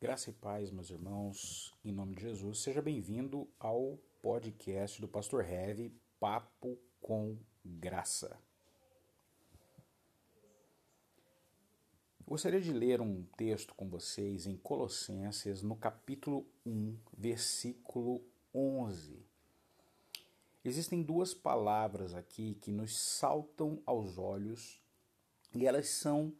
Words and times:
Graça 0.00 0.30
e 0.30 0.32
paz, 0.32 0.70
meus 0.70 0.90
irmãos, 0.90 1.74
em 1.84 1.90
nome 1.90 2.14
de 2.14 2.22
Jesus. 2.22 2.60
Seja 2.60 2.80
bem-vindo 2.80 3.48
ao 3.58 3.98
podcast 4.22 5.00
do 5.00 5.08
Pastor 5.08 5.44
Heavy, 5.44 5.92
Papo 6.20 6.78
com 7.00 7.36
Graça. 7.64 8.38
Gostaria 12.24 12.60
de 12.60 12.72
ler 12.72 13.00
um 13.00 13.24
texto 13.36 13.74
com 13.74 13.88
vocês 13.88 14.46
em 14.46 14.56
Colossenses, 14.56 15.64
no 15.64 15.74
capítulo 15.74 16.46
1, 16.64 16.96
versículo 17.16 18.24
11. 18.54 19.26
Existem 20.64 21.02
duas 21.02 21.34
palavras 21.34 22.14
aqui 22.14 22.54
que 22.60 22.70
nos 22.70 22.96
saltam 22.96 23.82
aos 23.84 24.16
olhos 24.16 24.80
e 25.52 25.66
elas 25.66 25.88
são 25.88 26.32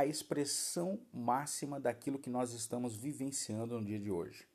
a 0.00 0.06
expressão 0.06 0.98
máxima 1.12 1.78
daquilo 1.78 2.18
que 2.18 2.30
nós 2.30 2.52
estamos 2.52 2.96
vivenciando 2.96 3.78
no 3.78 3.84
dia 3.84 3.98
de 3.98 4.10
hoje. 4.10 4.46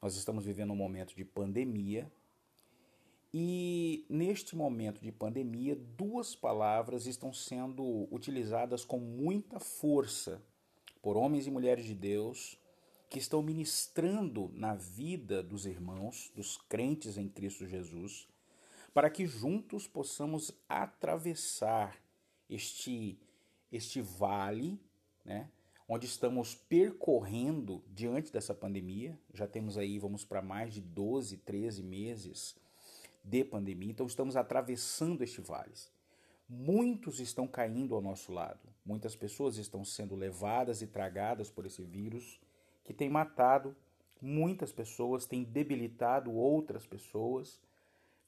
Nós 0.00 0.16
estamos 0.16 0.46
vivendo 0.46 0.72
um 0.72 0.76
momento 0.76 1.14
de 1.14 1.22
pandemia 1.22 2.10
e 3.34 4.06
neste 4.08 4.56
momento 4.56 5.02
de 5.02 5.12
pandemia, 5.12 5.76
duas 5.76 6.34
palavras 6.34 7.06
estão 7.06 7.32
sendo 7.32 8.08
utilizadas 8.10 8.86
com 8.86 8.98
muita 8.98 9.60
força 9.60 10.42
por 11.02 11.16
homens 11.16 11.46
e 11.46 11.50
mulheres 11.50 11.84
de 11.84 11.94
Deus 11.94 12.58
que 13.10 13.18
estão 13.18 13.42
ministrando 13.42 14.50
na 14.54 14.74
vida 14.74 15.42
dos 15.42 15.66
irmãos, 15.66 16.32
dos 16.34 16.56
crentes 16.56 17.18
em 17.18 17.28
Cristo 17.28 17.66
Jesus, 17.66 18.26
para 18.94 19.10
que 19.10 19.26
juntos 19.26 19.86
possamos 19.86 20.52
atravessar 20.68 22.02
este 22.48 23.18
este 23.72 24.00
vale, 24.00 24.78
né, 25.24 25.48
onde 25.88 26.06
estamos 26.06 26.54
percorrendo 26.54 27.82
diante 27.88 28.32
dessa 28.32 28.54
pandemia. 28.54 29.18
Já 29.32 29.46
temos 29.46 29.78
aí, 29.78 29.98
vamos 29.98 30.24
para 30.24 30.42
mais 30.42 30.74
de 30.74 30.80
12, 30.80 31.38
13 31.38 31.82
meses 31.82 32.56
de 33.24 33.44
pandemia, 33.44 33.90
então 33.90 34.06
estamos 34.06 34.36
atravessando 34.36 35.22
este 35.22 35.40
vale. 35.40 35.72
Muitos 36.48 37.18
estão 37.18 37.46
caindo 37.48 37.94
ao 37.94 38.02
nosso 38.02 38.32
lado, 38.32 38.68
muitas 38.84 39.16
pessoas 39.16 39.56
estão 39.56 39.84
sendo 39.84 40.14
levadas 40.14 40.82
e 40.82 40.86
tragadas 40.86 41.50
por 41.50 41.64
esse 41.64 41.82
vírus 41.82 42.38
que 42.84 42.92
tem 42.92 43.08
matado 43.08 43.74
muitas 44.20 44.72
pessoas, 44.72 45.26
tem 45.26 45.42
debilitado 45.42 46.32
outras 46.32 46.86
pessoas, 46.86 47.60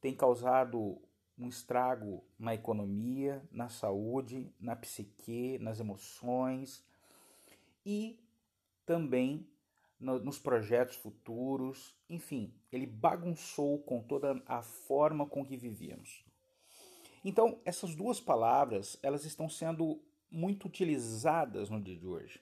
tem 0.00 0.14
causado 0.14 0.98
um 1.36 1.48
estrago 1.48 2.24
na 2.38 2.54
economia, 2.54 3.42
na 3.50 3.68
saúde, 3.68 4.52
na 4.60 4.76
psique, 4.76 5.58
nas 5.58 5.80
emoções 5.80 6.84
e 7.84 8.18
também 8.86 9.46
no, 9.98 10.18
nos 10.20 10.38
projetos 10.38 10.96
futuros. 10.96 11.96
Enfim, 12.08 12.54
ele 12.70 12.86
bagunçou 12.86 13.78
com 13.80 14.00
toda 14.02 14.40
a 14.46 14.62
forma 14.62 15.26
com 15.26 15.44
que 15.44 15.56
vivíamos. 15.56 16.24
Então, 17.24 17.58
essas 17.64 17.94
duas 17.94 18.20
palavras, 18.20 18.98
elas 19.02 19.24
estão 19.24 19.48
sendo 19.48 20.00
muito 20.30 20.66
utilizadas 20.66 21.70
no 21.70 21.80
dia 21.80 21.96
de 21.96 22.06
hoje. 22.06 22.40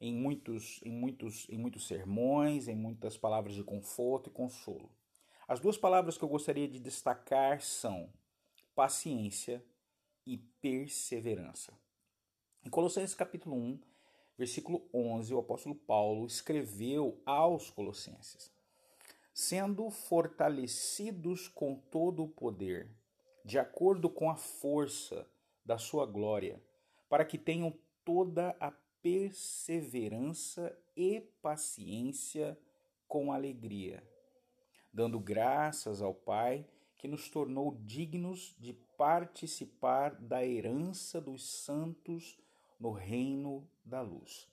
Em 0.00 0.14
muitos, 0.14 0.80
em 0.82 0.90
muitos, 0.90 1.46
em 1.48 1.58
muitos 1.58 1.86
sermões, 1.86 2.66
em 2.66 2.74
muitas 2.74 3.16
palavras 3.16 3.54
de 3.54 3.62
conforto 3.62 4.30
e 4.30 4.32
consolo. 4.32 4.90
As 5.48 5.58
duas 5.58 5.76
palavras 5.76 6.16
que 6.16 6.22
eu 6.22 6.28
gostaria 6.28 6.68
de 6.68 6.78
destacar 6.78 7.60
são 7.60 8.08
paciência 8.76 9.62
e 10.24 10.38
perseverança. 10.38 11.72
Em 12.64 12.70
Colossenses 12.70 13.14
capítulo 13.14 13.56
1, 13.56 13.80
versículo 14.38 14.88
11, 14.94 15.34
o 15.34 15.38
apóstolo 15.38 15.74
Paulo 15.74 16.26
escreveu 16.26 17.20
aos 17.26 17.70
colossenses: 17.70 18.52
sendo 19.34 19.90
fortalecidos 19.90 21.48
com 21.48 21.74
todo 21.74 22.22
o 22.22 22.28
poder, 22.28 22.88
de 23.44 23.58
acordo 23.58 24.08
com 24.08 24.30
a 24.30 24.36
força 24.36 25.26
da 25.64 25.76
sua 25.76 26.06
glória, 26.06 26.62
para 27.08 27.24
que 27.24 27.36
tenham 27.36 27.76
toda 28.04 28.56
a 28.60 28.70
perseverança 29.02 30.72
e 30.96 31.20
paciência 31.42 32.56
com 33.08 33.32
alegria 33.32 34.11
dando 34.92 35.18
graças 35.18 36.02
ao 36.02 36.14
Pai 36.14 36.66
que 36.98 37.08
nos 37.08 37.28
tornou 37.28 37.76
dignos 37.80 38.54
de 38.58 38.72
participar 38.96 40.14
da 40.14 40.44
herança 40.44 41.20
dos 41.20 41.44
santos 41.44 42.38
no 42.78 42.92
reino 42.92 43.68
da 43.84 44.00
luz. 44.00 44.48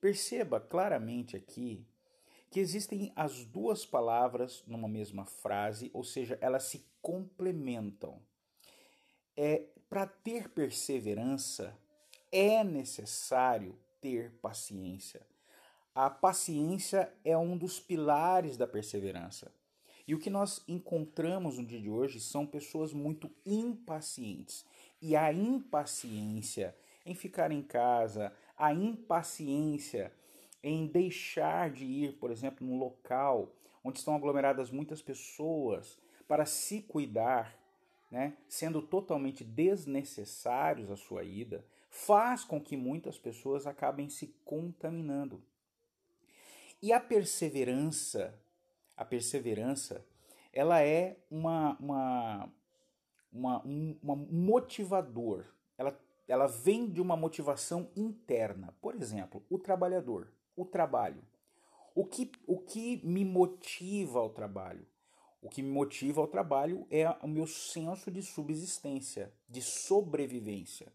Perceba 0.00 0.60
claramente 0.60 1.36
aqui 1.36 1.84
que 2.50 2.60
existem 2.60 3.12
as 3.16 3.44
duas 3.44 3.84
palavras 3.84 4.62
numa 4.66 4.88
mesma 4.88 5.26
frase, 5.26 5.90
ou 5.92 6.04
seja, 6.04 6.38
elas 6.40 6.64
se 6.64 6.86
complementam. 7.02 8.22
É 9.36 9.66
para 9.88 10.06
ter 10.06 10.48
perseverança 10.48 11.76
é 12.30 12.64
necessário 12.64 13.78
ter 14.00 14.32
paciência. 14.42 15.24
A 15.94 16.10
paciência 16.10 17.14
é 17.24 17.38
um 17.38 17.56
dos 17.56 17.78
pilares 17.78 18.56
da 18.56 18.66
perseverança. 18.66 19.52
E 20.06 20.14
o 20.14 20.18
que 20.18 20.28
nós 20.28 20.62
encontramos 20.68 21.58
no 21.58 21.64
dia 21.64 21.80
de 21.80 21.88
hoje 21.88 22.20
são 22.20 22.46
pessoas 22.46 22.92
muito 22.92 23.30
impacientes. 23.44 24.64
E 25.00 25.16
a 25.16 25.32
impaciência 25.32 26.76
em 27.06 27.14
ficar 27.14 27.50
em 27.50 27.62
casa, 27.62 28.32
a 28.56 28.72
impaciência 28.72 30.12
em 30.62 30.86
deixar 30.86 31.70
de 31.70 31.84
ir, 31.84 32.18
por 32.18 32.30
exemplo, 32.30 32.66
num 32.66 32.78
local 32.78 33.54
onde 33.82 33.98
estão 33.98 34.14
aglomeradas 34.14 34.70
muitas 34.70 35.02
pessoas 35.02 35.98
para 36.26 36.46
se 36.46 36.80
cuidar, 36.80 37.54
né, 38.10 38.36
sendo 38.48 38.80
totalmente 38.80 39.44
desnecessários 39.44 40.90
a 40.90 40.96
sua 40.96 41.22
ida, 41.22 41.66
faz 41.90 42.44
com 42.44 42.60
que 42.60 42.76
muitas 42.76 43.18
pessoas 43.18 43.66
acabem 43.66 44.08
se 44.08 44.28
contaminando. 44.44 45.42
E 46.80 46.92
a 46.92 47.00
perseverança 47.00 48.38
a 48.96 49.04
perseverança, 49.04 50.04
ela 50.52 50.82
é 50.82 51.16
uma, 51.30 51.76
uma, 51.78 52.52
uma, 53.32 53.66
um 53.66 53.98
uma 54.02 54.16
motivador. 54.16 55.44
Ela, 55.76 55.98
ela 56.28 56.46
vem 56.46 56.88
de 56.88 57.00
uma 57.00 57.16
motivação 57.16 57.90
interna. 57.96 58.74
Por 58.80 58.94
exemplo, 58.94 59.44
o 59.50 59.58
trabalhador, 59.58 60.32
o 60.56 60.64
trabalho. 60.64 61.22
O 61.94 62.04
que, 62.04 62.30
o 62.46 62.58
que 62.58 63.04
me 63.04 63.24
motiva 63.24 64.18
ao 64.18 64.30
trabalho? 64.30 64.86
O 65.40 65.48
que 65.48 65.62
me 65.62 65.70
motiva 65.70 66.20
ao 66.20 66.26
trabalho 66.26 66.86
é 66.90 67.08
o 67.22 67.28
meu 67.28 67.46
senso 67.46 68.10
de 68.10 68.22
subsistência, 68.22 69.32
de 69.48 69.60
sobrevivência. 69.60 70.92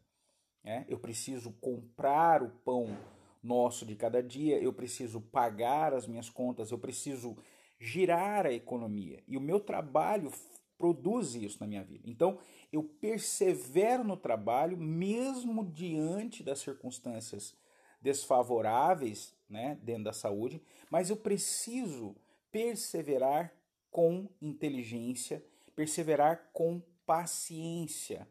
É? 0.64 0.86
Eu 0.90 1.00
preciso 1.00 1.52
comprar 1.62 2.42
o 2.42 2.50
pão 2.50 2.98
nosso 3.42 3.86
de 3.86 3.96
cada 3.96 4.22
dia, 4.22 4.60
eu 4.60 4.74
preciso 4.74 5.22
pagar 5.22 5.94
as 5.94 6.06
minhas 6.06 6.30
contas, 6.30 6.72
eu 6.72 6.78
preciso 6.78 7.38
girar 7.80 8.46
a 8.46 8.54
economia. 8.54 9.24
E 9.28 9.38
o 9.38 9.42
meu 9.42 9.60
trabalho 9.60 10.32
produz 10.78 11.36
isso 11.36 11.58
na 11.60 11.68
minha 11.68 11.84
vida. 11.84 12.10
Então, 12.10 12.40
eu 12.72 12.84
persevero 12.84 14.04
no 14.04 14.16
trabalho 14.16 14.78
mesmo 14.78 15.66
diante 15.66 16.44
das 16.44 16.60
circunstâncias 16.60 17.56
desfavoráveis, 18.02 19.36
né, 19.50 19.78
dentro 19.84 20.06
da 20.06 20.14
saúde, 20.14 20.62
mas 20.90 21.10
eu 21.10 21.18
preciso 21.18 22.16
perseverar 22.52 23.54
com 23.92 24.30
inteligência, 24.42 25.44
perseverar 25.76 26.50
com 26.54 26.82
paciência, 27.06 28.28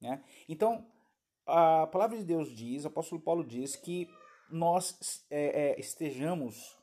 né? 0.00 0.24
Então, 0.48 0.86
a 1.46 1.86
palavra 1.86 2.16
de 2.16 2.24
Deus 2.24 2.50
diz, 2.50 2.84
o 2.84 2.88
apóstolo 2.88 3.20
Paulo 3.20 3.44
diz 3.44 3.76
que 3.76 4.08
nós 4.50 5.24
é, 5.30 5.70
é, 5.70 5.80
estejamos 5.80 6.76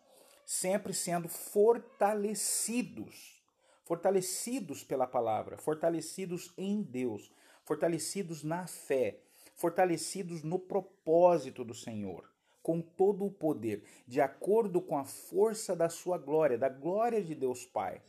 sempre 0.49 0.93
sendo 0.95 1.29
fortalecidos, 1.29 3.39
fortalecidos 3.85 4.83
pela 4.83 5.05
palavra, 5.05 5.59
fortalecidos 5.59 6.51
em 6.57 6.81
Deus, 6.81 7.31
fortalecidos 7.63 8.43
na 8.43 8.65
fé, 8.65 9.19
fortalecidos 9.53 10.41
no 10.41 10.57
propósito 10.57 11.63
do 11.63 11.75
Senhor, 11.75 12.27
com 12.63 12.81
todo 12.81 13.27
o 13.27 13.31
poder, 13.31 13.83
de 14.07 14.19
acordo 14.19 14.81
com 14.81 14.97
a 14.97 15.05
força 15.05 15.75
da 15.75 15.87
sua 15.87 16.17
glória, 16.17 16.57
da 16.57 16.67
glória 16.67 17.21
de 17.21 17.35
Deus 17.35 17.63
Pai. 17.63 18.01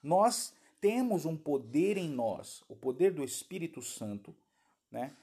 Nós 0.00 0.54
temos 0.80 1.26
um 1.26 1.36
poder 1.36 1.96
em 1.96 2.08
nós, 2.08 2.62
o 2.68 2.76
poder 2.76 3.12
do 3.12 3.24
Espírito 3.24 3.82
Santo, 3.82 4.32
né, 4.88 5.16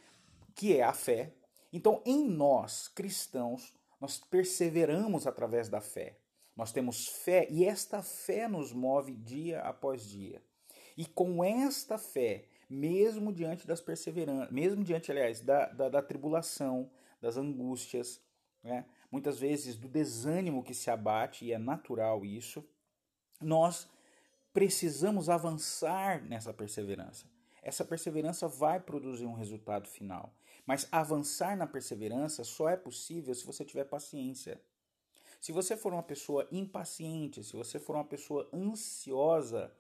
que 0.54 0.76
é 0.76 0.84
a 0.84 0.92
fé. 0.92 1.32
Então, 1.72 2.02
em 2.06 2.28
nós, 2.28 2.90
cristãos, 2.90 3.74
nós 3.98 4.20
perseveramos 4.20 5.26
através 5.26 5.70
da 5.70 5.80
fé. 5.80 6.18
Nós 6.56 6.72
temos 6.72 7.08
fé 7.08 7.48
e 7.50 7.66
esta 7.66 8.02
fé 8.02 8.48
nos 8.48 8.74
move 8.74 9.16
dia 9.16 9.62
após 9.62 10.04
dia. 10.08 10.42
E 10.98 11.06
com 11.06 11.44
esta 11.44 11.98
fé, 11.98 12.46
mesmo 12.70 13.32
diante 13.32 13.66
das 13.66 13.82
perseveranças, 13.82 14.52
mesmo 14.52 14.84
diante, 14.84 15.12
aliás, 15.12 15.40
da, 15.42 15.68
da, 15.68 15.90
da 15.90 16.02
tribulação, 16.02 16.92
das 17.22 17.38
angústias, 17.38 18.22
né? 18.64 18.86
muitas 19.12 19.40
vezes 19.40 19.76
do 19.76 19.88
desânimo 19.88 20.64
que 20.64 20.74
se 20.74 20.92
abate, 20.92 21.46
e 21.46 21.54
é 21.54 21.58
natural 21.58 22.26
isso, 22.26 22.64
nós 23.42 23.90
precisamos 24.54 25.30
avançar 25.30 26.24
nessa 26.24 26.54
perseverança. 26.54 27.26
Essa 27.62 27.84
perseverança 27.84 28.48
vai 28.48 28.80
produzir 28.80 29.26
um 29.26 29.34
resultado 29.34 29.88
final, 29.88 30.34
mas 30.66 30.88
avançar 30.92 31.58
na 31.58 31.68
perseverança 31.68 32.44
só 32.44 32.70
é 32.70 32.78
possível 32.78 33.34
se 33.34 33.46
você 33.46 33.66
tiver 33.66 33.86
paciência. 33.86 34.62
Se 35.40 35.52
você 35.52 35.78
for 35.78 35.94
uma 35.94 36.04
pessoa 36.04 36.48
impaciente, 36.52 37.44
se 37.44 37.56
você 37.56 37.80
for 37.80 37.96
uma 37.96 38.06
pessoa 38.06 38.50
ansiosa, 38.54 39.72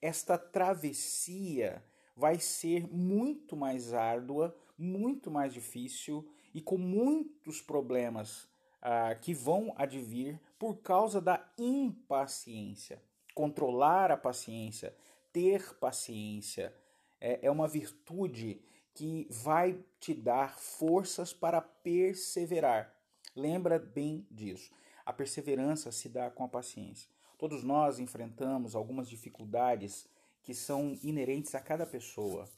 esta 0.00 0.38
travessia 0.38 1.82
vai 2.16 2.38
ser 2.38 2.86
muito 2.92 3.56
mais 3.56 3.92
árdua, 3.92 4.56
muito 4.78 5.30
mais 5.30 5.52
difícil 5.52 6.28
e 6.54 6.60
com 6.60 6.78
muitos 6.78 7.60
problemas 7.60 8.48
ah, 8.80 9.14
que 9.14 9.34
vão 9.34 9.74
advir 9.76 10.40
por 10.58 10.76
causa 10.76 11.20
da 11.20 11.44
impaciência. 11.58 13.02
Controlar 13.34 14.10
a 14.10 14.16
paciência, 14.16 14.94
ter 15.32 15.74
paciência, 15.78 16.74
é, 17.20 17.40
é 17.42 17.50
uma 17.50 17.66
virtude 17.66 18.60
que 18.94 19.26
vai 19.30 19.78
te 19.98 20.12
dar 20.12 20.58
forças 20.58 21.32
para 21.32 21.60
perseverar. 21.60 22.94
Lembra 23.34 23.78
bem 23.78 24.26
disso. 24.30 24.70
A 25.04 25.12
perseverança 25.12 25.90
se 25.90 26.08
dá 26.08 26.30
com 26.30 26.44
a 26.44 26.48
paciência. 26.48 27.08
Todos 27.38 27.64
nós 27.64 27.98
enfrentamos 27.98 28.74
algumas 28.74 29.08
dificuldades 29.08 30.06
que 30.42 30.54
são 30.54 30.98
inerentes 31.02 31.54
a 31.54 31.60
cada 31.60 31.86
pessoa, 31.86 32.48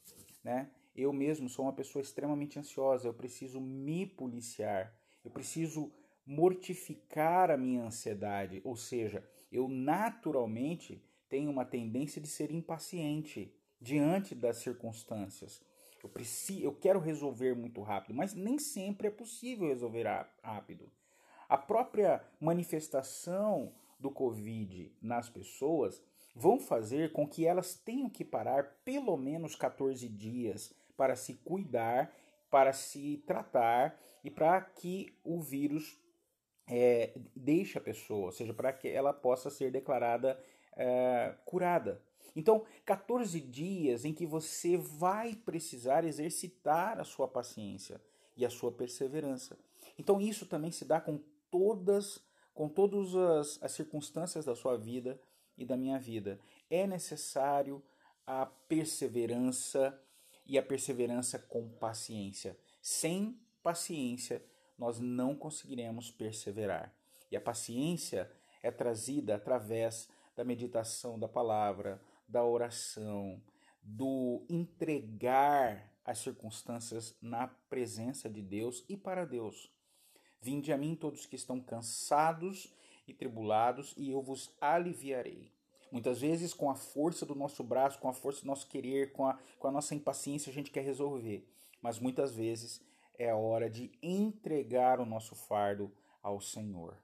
né? 0.43 0.69
Eu 0.95 1.11
mesmo 1.11 1.49
sou 1.49 1.65
uma 1.65 1.73
pessoa 1.73 2.01
extremamente 2.01 2.57
ansiosa, 2.57 3.07
eu 3.07 3.13
preciso 3.13 3.59
me 3.59 4.05
policiar, 4.05 4.95
eu 5.23 5.29
preciso 5.29 5.91
mortificar 6.25 7.51
a 7.51 7.57
minha 7.57 7.83
ansiedade, 7.83 8.61
ou 8.63 8.75
seja, 8.75 9.27
eu 9.51 9.67
naturalmente 9.67 11.03
tenho 11.27 11.51
uma 11.51 11.65
tendência 11.65 12.21
de 12.21 12.27
ser 12.27 12.51
impaciente 12.51 13.53
diante 13.79 14.33
das 14.33 14.57
circunstâncias. 14.57 15.61
Eu 16.01 16.09
preciso, 16.09 16.63
eu 16.63 16.73
quero 16.73 16.99
resolver 16.99 17.55
muito 17.55 17.81
rápido, 17.81 18.15
mas 18.15 18.33
nem 18.33 18.57
sempre 18.57 19.07
é 19.07 19.11
possível 19.11 19.67
resolver 19.67 20.05
rápido. 20.41 20.91
A 21.47 21.57
própria 21.57 22.23
manifestação 22.39 23.71
do 23.99 24.11
Covid 24.11 24.91
nas 25.01 25.29
pessoas 25.29 26.01
vão 26.35 26.59
fazer 26.59 27.11
com 27.11 27.27
que 27.27 27.45
elas 27.45 27.75
tenham 27.75 28.09
que 28.09 28.25
parar 28.25 28.79
pelo 28.83 29.15
menos 29.15 29.55
14 29.55 30.07
dias 30.09 30.73
para 30.97 31.15
se 31.15 31.35
cuidar, 31.35 32.13
para 32.49 32.73
se 32.73 33.23
tratar 33.25 33.99
e 34.23 34.29
para 34.29 34.59
que 34.61 35.17
o 35.23 35.39
vírus 35.39 35.97
é, 36.67 37.13
deixe 37.35 37.77
a 37.77 37.81
pessoa, 37.81 38.25
ou 38.25 38.31
seja, 38.31 38.53
para 38.53 38.73
que 38.73 38.89
ela 38.89 39.13
possa 39.13 39.49
ser 39.49 39.71
declarada 39.71 40.39
é, 40.75 41.35
curada. 41.45 42.01
Então, 42.35 42.65
14 42.85 43.39
dias 43.39 44.03
em 44.03 44.13
que 44.13 44.25
você 44.25 44.75
vai 44.75 45.35
precisar 45.35 46.03
exercitar 46.03 46.99
a 46.99 47.03
sua 47.03 47.27
paciência 47.27 48.01
e 48.35 48.45
a 48.45 48.49
sua 48.49 48.71
perseverança. 48.71 49.57
Então, 49.97 50.19
isso 50.19 50.45
também 50.45 50.71
se 50.71 50.83
dá 50.83 50.99
com 50.99 51.19
todas 51.55 52.21
com 52.53 52.67
todas 52.67 53.15
as, 53.15 53.63
as 53.63 53.71
circunstâncias 53.71 54.43
da 54.43 54.55
sua 54.55 54.77
vida 54.77 55.19
e 55.57 55.65
da 55.65 55.77
minha 55.77 55.97
vida. 55.97 56.37
É 56.69 56.85
necessário 56.85 57.81
a 58.27 58.45
perseverança 58.45 59.97
e 60.45 60.57
a 60.57 60.63
perseverança 60.63 61.39
com 61.39 61.69
paciência. 61.69 62.57
Sem 62.81 63.39
paciência, 63.63 64.43
nós 64.77 64.99
não 64.99 65.33
conseguiremos 65.33 66.11
perseverar. 66.11 66.93
E 67.31 67.37
a 67.37 67.41
paciência 67.41 68.29
é 68.61 68.69
trazida 68.69 69.35
através 69.35 70.09
da 70.35 70.43
meditação 70.43 71.17
da 71.17 71.27
palavra, 71.27 72.01
da 72.27 72.43
oração, 72.43 73.41
do 73.81 74.45
entregar 74.49 75.91
as 76.03 76.19
circunstâncias 76.19 77.15
na 77.21 77.47
presença 77.47 78.29
de 78.29 78.41
Deus 78.41 78.83
e 78.89 78.97
para 78.97 79.25
Deus. 79.25 79.74
Vinde 80.45 80.71
a 80.71 80.77
mim 80.77 80.95
todos 80.95 81.25
que 81.25 81.35
estão 81.35 81.59
cansados 81.59 82.71
e 83.07 83.13
tribulados, 83.15 83.95
e 83.97 84.11
eu 84.11 84.21
vos 84.21 84.51
aliviarei. 84.61 85.51
Muitas 85.91 86.21
vezes, 86.21 86.53
com 86.53 86.69
a 86.69 86.75
força 86.75 87.25
do 87.25 87.33
nosso 87.33 87.63
braço, 87.63 87.97
com 87.97 88.07
a 88.07 88.13
força 88.13 88.41
do 88.41 88.47
nosso 88.47 88.67
querer, 88.67 89.11
com 89.11 89.25
a, 89.25 89.39
com 89.57 89.67
a 89.67 89.71
nossa 89.71 89.95
impaciência, 89.95 90.51
a 90.51 90.53
gente 90.53 90.69
quer 90.69 90.83
resolver. 90.83 91.49
Mas 91.81 91.97
muitas 91.97 92.35
vezes 92.35 92.79
é 93.17 93.31
a 93.31 93.35
hora 93.35 93.67
de 93.67 93.91
entregar 94.03 94.99
o 94.99 95.05
nosso 95.05 95.33
fardo 95.33 95.91
ao 96.21 96.39
Senhor. 96.39 96.95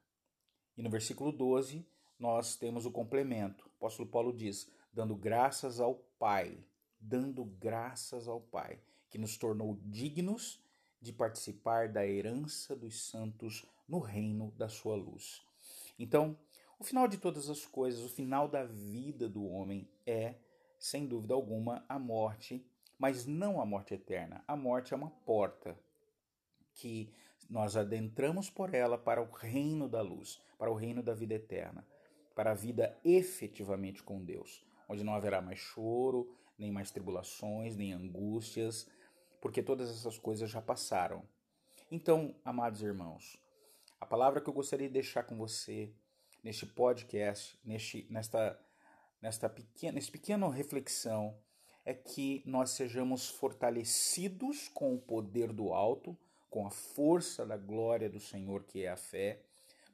E 0.76 0.82
no 0.82 0.88
versículo 0.88 1.32
12, 1.32 1.84
nós 2.20 2.54
temos 2.54 2.86
o 2.86 2.92
complemento. 2.92 3.64
O 3.64 3.70
apóstolo 3.78 4.08
Paulo 4.08 4.32
diz: 4.32 4.70
dando 4.92 5.16
graças 5.16 5.80
ao 5.80 5.96
Pai, 6.16 6.64
dando 7.00 7.44
graças 7.44 8.28
ao 8.28 8.40
Pai, 8.40 8.78
que 9.10 9.18
nos 9.18 9.36
tornou 9.36 9.80
dignos 9.82 10.62
de 11.02 11.12
participar 11.12 11.88
da 11.88 12.06
herança 12.06 12.76
dos 12.76 13.02
santos 13.08 13.66
no 13.88 13.98
reino 13.98 14.52
da 14.56 14.68
sua 14.68 14.94
luz. 14.94 15.42
Então, 15.98 16.38
o 16.78 16.84
final 16.84 17.08
de 17.08 17.18
todas 17.18 17.50
as 17.50 17.66
coisas, 17.66 18.04
o 18.04 18.08
final 18.08 18.48
da 18.48 18.64
vida 18.64 19.28
do 19.28 19.44
homem 19.44 19.88
é, 20.06 20.36
sem 20.78 21.06
dúvida 21.06 21.34
alguma, 21.34 21.84
a 21.88 21.98
morte, 21.98 22.64
mas 22.98 23.26
não 23.26 23.60
a 23.60 23.66
morte 23.66 23.94
eterna. 23.94 24.44
A 24.46 24.56
morte 24.56 24.94
é 24.94 24.96
uma 24.96 25.10
porta 25.10 25.76
que 26.74 27.12
nós 27.50 27.76
adentramos 27.76 28.48
por 28.48 28.72
ela 28.72 28.96
para 28.96 29.20
o 29.20 29.30
reino 29.30 29.88
da 29.88 30.00
luz, 30.00 30.40
para 30.56 30.70
o 30.70 30.74
reino 30.74 31.02
da 31.02 31.14
vida 31.14 31.34
eterna, 31.34 31.86
para 32.34 32.52
a 32.52 32.54
vida 32.54 32.96
efetivamente 33.04 34.02
com 34.02 34.24
Deus, 34.24 34.64
onde 34.88 35.04
não 35.04 35.14
haverá 35.14 35.40
mais 35.42 35.58
choro, 35.58 36.34
nem 36.58 36.70
mais 36.70 36.90
tribulações, 36.90 37.76
nem 37.76 37.92
angústias, 37.92 38.88
porque 39.42 39.60
todas 39.60 39.90
essas 39.90 40.16
coisas 40.16 40.48
já 40.48 40.62
passaram. 40.62 41.28
Então, 41.90 42.34
amados 42.44 42.80
irmãos, 42.80 43.36
a 44.00 44.06
palavra 44.06 44.40
que 44.40 44.48
eu 44.48 44.54
gostaria 44.54 44.86
de 44.86 44.94
deixar 44.94 45.24
com 45.24 45.36
você 45.36 45.92
neste 46.44 46.64
podcast, 46.64 47.58
neste, 47.64 48.06
nesta, 48.08 48.58
nesta 49.20 49.48
pequena, 49.48 49.94
nesse 49.94 50.12
pequena 50.12 50.48
reflexão, 50.48 51.36
é 51.84 51.92
que 51.92 52.40
nós 52.46 52.70
sejamos 52.70 53.28
fortalecidos 53.28 54.68
com 54.68 54.94
o 54.94 55.00
poder 55.00 55.52
do 55.52 55.72
alto, 55.72 56.16
com 56.48 56.64
a 56.64 56.70
força 56.70 57.44
da 57.44 57.56
glória 57.56 58.08
do 58.08 58.20
Senhor, 58.20 58.62
que 58.62 58.84
é 58.84 58.90
a 58.90 58.96
fé, 58.96 59.42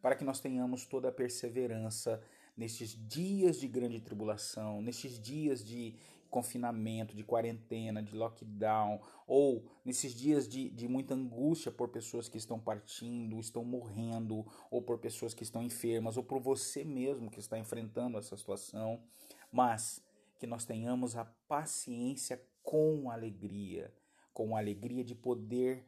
para 0.02 0.14
que 0.14 0.24
nós 0.24 0.40
tenhamos 0.40 0.84
toda 0.84 1.08
a 1.08 1.12
perseverança 1.12 2.22
nestes 2.54 2.90
dias 3.08 3.58
de 3.58 3.66
grande 3.66 3.98
tribulação, 3.98 4.82
nestes 4.82 5.18
dias 5.18 5.64
de 5.64 5.96
confinamento, 6.30 7.14
de 7.14 7.24
quarentena, 7.24 8.02
de 8.02 8.14
lockdown, 8.14 9.00
ou 9.26 9.64
nesses 9.84 10.14
dias 10.14 10.48
de, 10.48 10.70
de 10.70 10.86
muita 10.86 11.14
angústia 11.14 11.72
por 11.72 11.88
pessoas 11.88 12.28
que 12.28 12.38
estão 12.38 12.58
partindo, 12.58 13.40
estão 13.40 13.64
morrendo, 13.64 14.46
ou 14.70 14.82
por 14.82 14.98
pessoas 14.98 15.34
que 15.34 15.42
estão 15.42 15.62
enfermas, 15.62 16.16
ou 16.16 16.22
por 16.22 16.40
você 16.40 16.84
mesmo 16.84 17.30
que 17.30 17.40
está 17.40 17.58
enfrentando 17.58 18.18
essa 18.18 18.36
situação, 18.36 19.02
mas 19.50 20.02
que 20.38 20.46
nós 20.46 20.64
tenhamos 20.64 21.16
a 21.16 21.24
paciência 21.24 22.42
com 22.62 23.10
alegria, 23.10 23.92
com 24.32 24.54
a 24.54 24.58
alegria 24.58 25.02
de 25.02 25.14
poder 25.14 25.84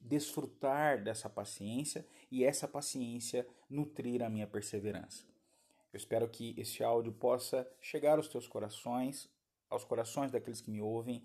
desfrutar 0.00 1.02
dessa 1.02 1.28
paciência 1.28 2.06
e 2.30 2.44
essa 2.44 2.68
paciência 2.68 3.46
nutrir 3.68 4.22
a 4.22 4.28
minha 4.28 4.46
perseverança. 4.46 5.24
Eu 5.92 5.96
espero 5.96 6.28
que 6.28 6.54
este 6.58 6.84
áudio 6.84 7.12
possa 7.12 7.66
chegar 7.80 8.18
aos 8.18 8.28
teus 8.28 8.46
corações, 8.46 9.30
aos 9.68 9.84
corações 9.84 10.30
daqueles 10.30 10.60
que 10.60 10.70
me 10.70 10.80
ouvem 10.80 11.22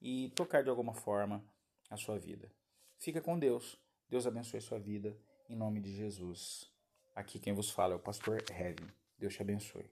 e 0.00 0.30
tocar 0.30 0.62
de 0.62 0.70
alguma 0.70 0.94
forma 0.94 1.44
a 1.90 1.96
sua 1.96 2.18
vida. 2.18 2.50
Fica 2.98 3.20
com 3.20 3.38
Deus. 3.38 3.78
Deus 4.08 4.26
abençoe 4.26 4.60
sua 4.60 4.78
vida 4.78 5.16
em 5.48 5.56
nome 5.56 5.80
de 5.80 5.94
Jesus. 5.94 6.70
Aqui 7.14 7.38
quem 7.38 7.52
vos 7.52 7.70
fala 7.70 7.94
é 7.94 7.96
o 7.96 8.00
pastor 8.00 8.42
Heavy. 8.50 8.92
Deus 9.18 9.34
te 9.34 9.42
abençoe. 9.42 9.90